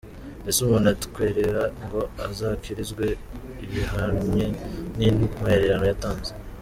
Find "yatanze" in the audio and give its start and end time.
5.91-6.31